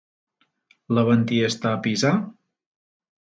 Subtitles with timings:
[0.97, 2.13] L'Aventí està a Pisa?